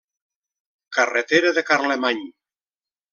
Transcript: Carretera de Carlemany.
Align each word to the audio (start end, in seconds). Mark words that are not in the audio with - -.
Carretera 0.97 1.51
de 1.57 1.63
Carlemany. 1.67 2.25